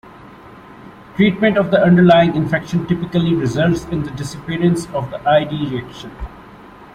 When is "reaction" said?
5.69-6.09